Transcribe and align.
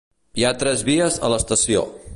Hi 0.41 0.45
ha 0.47 0.53
tres 0.63 0.83
vies 0.89 1.21
a 1.29 1.33
l'estació. 1.35 1.87